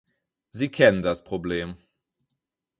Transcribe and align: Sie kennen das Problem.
Sie 0.49 0.69
kennen 0.69 1.03
das 1.03 1.23
Problem. 1.23 1.77